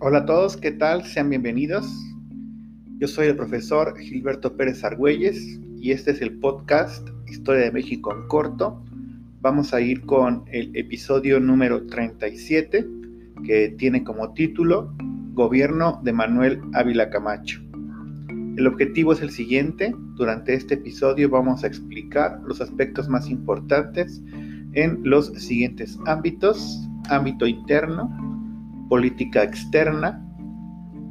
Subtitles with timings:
[0.00, 1.04] Hola a todos, ¿qué tal?
[1.04, 1.86] Sean bienvenidos.
[2.98, 8.14] Yo soy el profesor Gilberto Pérez Argüelles y este es el podcast Historia de México
[8.14, 8.84] en corto.
[9.40, 12.86] Vamos a ir con el episodio número 37
[13.44, 14.94] que tiene como título
[15.32, 17.67] Gobierno de Manuel Ávila Camacho.
[18.58, 19.94] El objetivo es el siguiente.
[20.16, 24.20] Durante este episodio vamos a explicar los aspectos más importantes
[24.72, 26.84] en los siguientes ámbitos.
[27.08, 28.10] Ámbito interno,
[28.88, 30.20] política externa,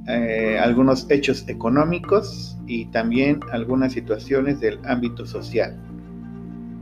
[0.10, 5.74] eh, algunos hechos económicos y también algunas situaciones del ámbito social.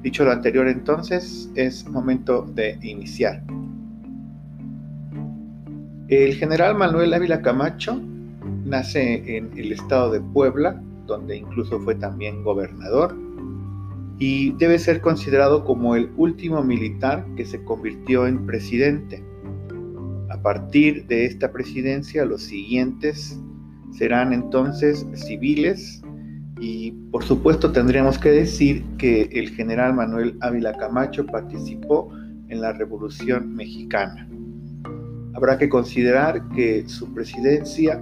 [0.01, 3.43] Dicho lo anterior entonces, es momento de iniciar.
[6.07, 8.01] El general Manuel Ávila Camacho
[8.65, 13.15] nace en el estado de Puebla, donde incluso fue también gobernador,
[14.19, 19.23] y debe ser considerado como el último militar que se convirtió en presidente
[20.35, 23.39] a partir de esta presidencia, los siguientes
[23.91, 26.01] serán entonces civiles
[26.59, 32.11] y por supuesto tendríamos que decir que el general Manuel Ávila Camacho participó
[32.49, 34.27] en la Revolución Mexicana.
[35.33, 38.01] Habrá que considerar que su presidencia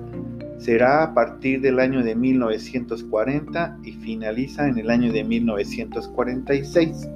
[0.58, 7.10] será a partir del año de 1940 y finaliza en el año de 1946.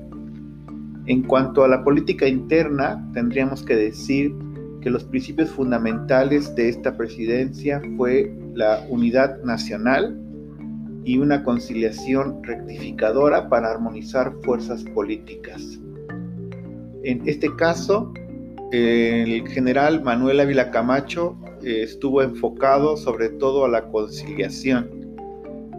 [1.05, 4.33] En cuanto a la política interna, tendríamos que decir
[4.81, 10.19] que los principios fundamentales de esta presidencia fue la unidad nacional
[11.05, 15.79] y una conciliación rectificadora para armonizar fuerzas políticas.
[17.03, 18.13] En este caso,
[18.71, 24.89] el general Manuel Ávila Camacho eh, estuvo enfocado sobre todo a la conciliación.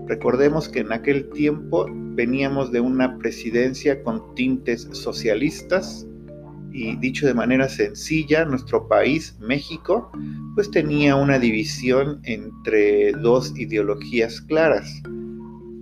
[0.07, 6.07] Recordemos que en aquel tiempo veníamos de una presidencia con tintes socialistas,
[6.73, 10.11] y dicho de manera sencilla, nuestro país, México,
[10.55, 15.03] pues tenía una división entre dos ideologías claras,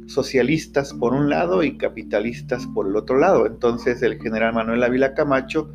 [0.06, 3.47] socialistas por un lado y capitalistas por el otro lado.
[3.47, 5.72] Entonces el general Manuel Ávila Camacho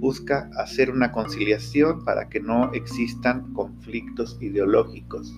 [0.00, 5.32] busca hacer una conciliación para que no existan conflictos ideológicos.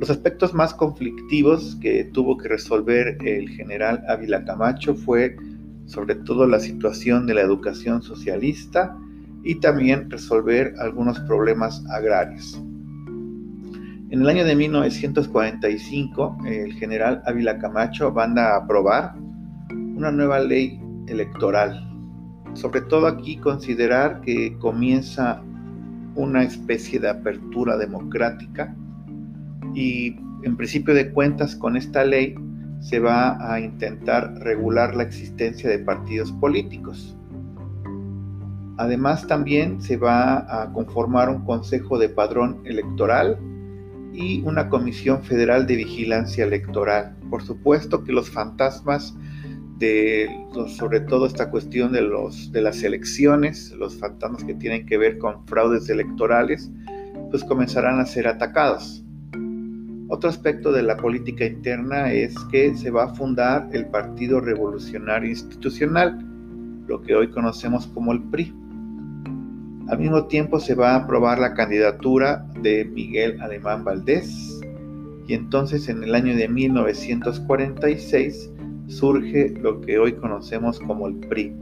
[0.00, 5.36] Los aspectos más conflictivos que tuvo que resolver el general Ávila Camacho fue
[5.86, 8.96] sobre todo la situación de la educación socialista
[9.42, 12.60] y también resolver algunos problemas agrarios.
[14.10, 19.14] En el año de 1945, el general Ávila Camacho manda a aprobar
[19.96, 21.87] una nueva ley electoral.
[22.54, 25.42] Sobre todo aquí considerar que comienza
[26.14, 28.74] una especie de apertura democrática
[29.74, 32.34] y en principio de cuentas con esta ley
[32.80, 37.16] se va a intentar regular la existencia de partidos políticos.
[38.76, 43.38] Además también se va a conformar un Consejo de Padrón Electoral
[44.12, 47.16] y una Comisión Federal de Vigilancia Electoral.
[47.28, 49.16] Por supuesto que los fantasmas
[49.78, 50.28] de
[50.66, 55.18] sobre todo esta cuestión de, los, de las elecciones, los fantasmas que tienen que ver
[55.18, 56.70] con fraudes electorales,
[57.30, 59.04] pues comenzarán a ser atacados.
[60.08, 65.30] Otro aspecto de la política interna es que se va a fundar el Partido Revolucionario
[65.30, 66.24] Institucional,
[66.86, 68.54] lo que hoy conocemos como el PRI.
[69.88, 74.60] Al mismo tiempo se va a aprobar la candidatura de Miguel Alemán Valdés
[75.26, 78.50] y entonces en el año de 1946
[78.88, 81.52] surge lo que hoy conocemos como el PRI.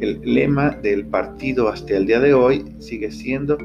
[0.00, 3.56] El lema del partido hasta el día de hoy sigue siendo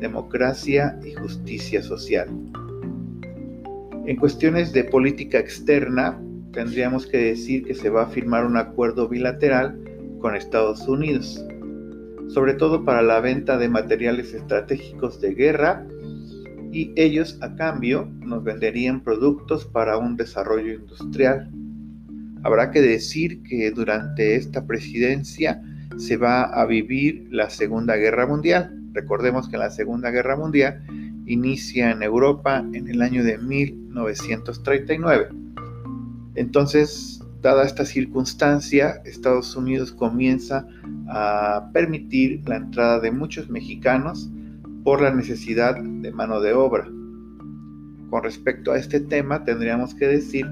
[0.00, 2.28] democracia y justicia social.
[4.06, 6.20] En cuestiones de política externa,
[6.52, 9.78] tendríamos que decir que se va a firmar un acuerdo bilateral
[10.20, 11.44] con Estados Unidos,
[12.28, 15.86] sobre todo para la venta de materiales estratégicos de guerra
[16.72, 21.50] y ellos a cambio nos venderían productos para un desarrollo industrial.
[22.44, 25.62] Habrá que decir que durante esta presidencia
[25.96, 28.78] se va a vivir la Segunda Guerra Mundial.
[28.92, 30.84] Recordemos que la Segunda Guerra Mundial
[31.26, 35.28] inicia en Europa en el año de 1939.
[36.34, 40.66] Entonces, dada esta circunstancia, Estados Unidos comienza
[41.08, 44.30] a permitir la entrada de muchos mexicanos
[44.82, 46.84] por la necesidad de mano de obra.
[48.10, 50.46] Con respecto a este tema, tendríamos que decir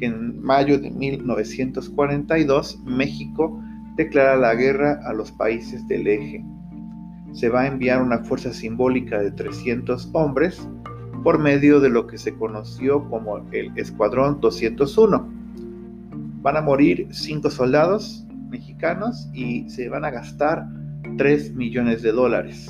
[0.00, 3.60] en mayo de 1942 México
[3.96, 6.44] declara la guerra a los países del eje
[7.32, 10.66] se va a enviar una fuerza simbólica de 300 hombres
[11.22, 15.28] por medio de lo que se conoció como el Escuadrón 201.
[16.42, 20.66] Van a morir cinco soldados mexicanos y se van a gastar
[21.16, 22.66] 3 millones de dólares.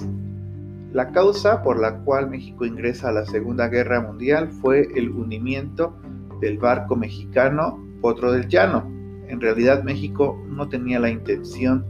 [0.92, 5.96] La causa por la cual México ingresa a la Segunda Guerra Mundial fue el hundimiento
[6.40, 8.90] del barco mexicano Potro del Llano.
[9.28, 11.84] En realidad México no tenía la intención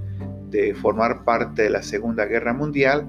[0.50, 3.06] de formar parte de la Segunda Guerra Mundial,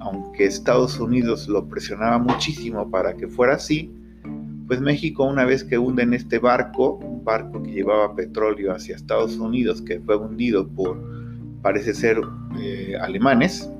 [0.00, 3.90] aunque Estados Unidos lo presionaba muchísimo para que fuera así,
[4.66, 9.36] pues México una vez que hunden este barco, un barco que llevaba petróleo hacia Estados
[9.38, 11.02] Unidos, que fue hundido por,
[11.62, 12.20] parece ser,
[12.60, 13.70] eh, alemanes,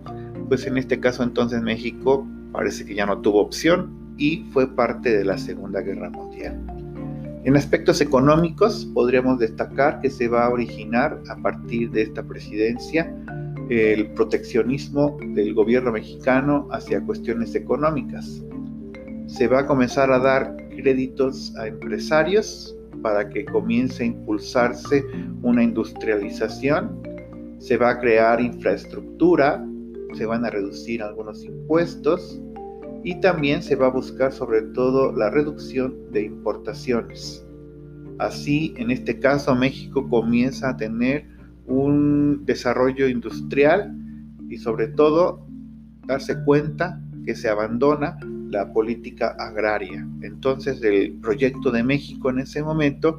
[0.49, 5.17] pues en este caso entonces México parece que ya no tuvo opción y fue parte
[5.17, 6.74] de la Segunda Guerra Mundial.
[7.44, 13.14] En aspectos económicos podríamos destacar que se va a originar a partir de esta presidencia
[13.69, 18.43] el proteccionismo del gobierno mexicano hacia cuestiones económicas.
[19.26, 25.05] Se va a comenzar a dar créditos a empresarios para que comience a impulsarse
[25.43, 27.02] una industrialización.
[27.58, 29.62] Se va a crear infraestructura,
[30.14, 32.40] se van a reducir algunos impuestos
[33.05, 37.47] y también se va a buscar sobre todo la reducción de importaciones.
[38.19, 41.29] Así, en este caso, México comienza a tener
[41.67, 43.95] un desarrollo industrial
[44.49, 45.47] y sobre todo
[46.06, 48.19] darse cuenta que se abandona
[48.49, 50.07] la política agraria.
[50.23, 53.19] Entonces, el proyecto de México en ese momento,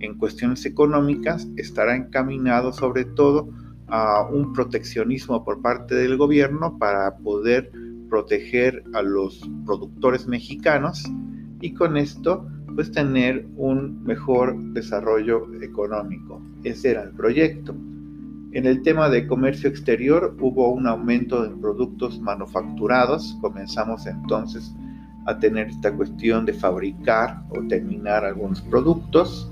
[0.00, 3.48] en cuestiones económicas, estará encaminado sobre todo
[3.86, 7.70] a un proteccionismo por parte del gobierno para poder
[8.12, 11.02] proteger a los productores mexicanos
[11.62, 16.42] y con esto pues tener un mejor desarrollo económico.
[16.62, 17.74] Ese era el proyecto.
[18.52, 23.38] En el tema de comercio exterior hubo un aumento en productos manufacturados.
[23.40, 24.74] Comenzamos entonces
[25.24, 29.50] a tener esta cuestión de fabricar o terminar algunos productos.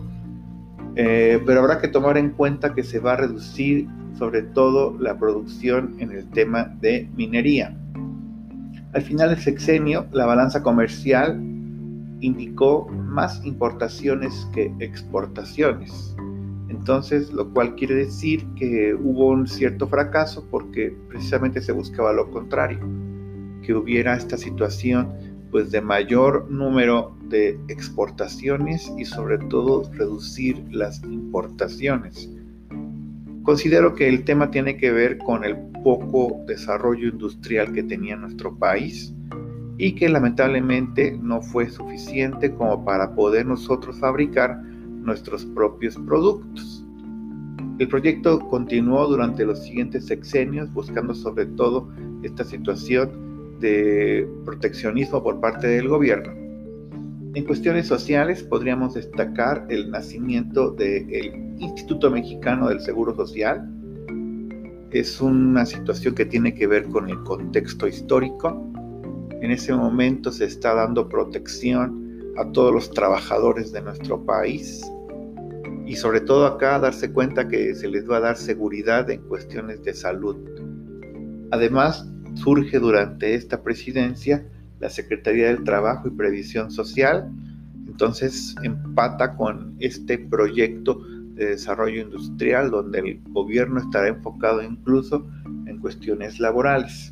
[0.97, 5.19] Eh, pero habrá que tomar en cuenta que se va a reducir sobre todo la
[5.19, 7.75] producción en el tema de minería.
[8.92, 11.40] Al final del sexenio, la balanza comercial
[12.20, 16.16] indicó más importaciones que exportaciones.
[16.69, 22.31] Entonces, lo cual quiere decir que hubo un cierto fracaso porque precisamente se buscaba lo
[22.31, 22.81] contrario,
[23.62, 25.12] que hubiera esta situación
[25.52, 32.28] pues de mayor número de exportaciones y sobre todo reducir las importaciones.
[33.50, 38.56] Considero que el tema tiene que ver con el poco desarrollo industrial que tenía nuestro
[38.56, 39.12] país
[39.76, 46.87] y que lamentablemente no fue suficiente como para poder nosotros fabricar nuestros propios productos.
[47.81, 51.88] El proyecto continuó durante los siguientes sexenios buscando sobre todo
[52.23, 56.50] esta situación de proteccionismo por parte del gobierno.
[57.35, 63.69] En cuestiones sociales podríamos destacar el nacimiento del Instituto Mexicano del Seguro Social,
[64.91, 68.69] es una situación que tiene que ver con el contexto histórico.
[69.41, 74.83] En ese momento se está dando protección a todos los trabajadores de nuestro país
[75.87, 79.83] y sobre todo acá darse cuenta que se les va a dar seguridad en cuestiones
[79.85, 80.37] de salud.
[81.53, 84.44] Además, surge durante esta presidencia
[84.81, 87.31] la Secretaría del Trabajo y Previsión Social,
[87.87, 91.03] entonces empata con este proyecto
[91.35, 95.27] de desarrollo industrial, donde el gobierno estará enfocado incluso
[95.66, 97.11] en cuestiones laborales.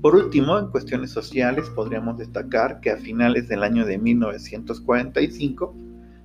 [0.00, 5.74] Por último, en cuestiones sociales, podríamos destacar que a finales del año de 1945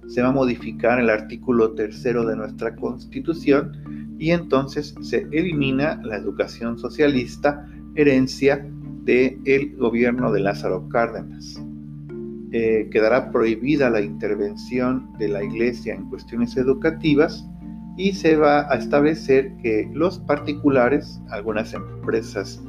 [0.07, 6.17] se va a modificar el artículo tercero de nuestra Constitución y entonces se elimina la
[6.17, 8.65] educación socialista, herencia
[9.03, 11.61] del gobierno de Lázaro Cárdenas.
[12.51, 17.47] Eh, quedará prohibida la intervención de la Iglesia en cuestiones educativas
[17.95, 22.61] y se va a establecer que los particulares, algunas empresas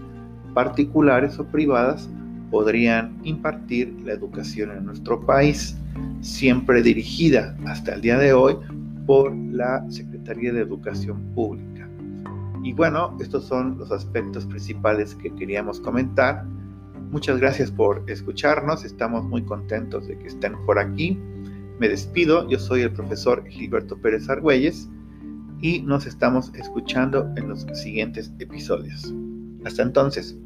[0.54, 2.10] particulares o privadas,
[2.50, 5.76] podrían impartir la educación en nuestro país,
[6.20, 8.56] siempre dirigida hasta el día de hoy
[9.06, 11.69] por la Secretaría de Educación Pública.
[12.62, 16.44] Y bueno, estos son los aspectos principales que queríamos comentar.
[17.10, 21.18] Muchas gracias por escucharnos, estamos muy contentos de que estén por aquí.
[21.78, 24.88] Me despido, yo soy el profesor Gilberto Pérez Argüelles
[25.60, 29.12] y nos estamos escuchando en los siguientes episodios.
[29.64, 30.36] Hasta entonces.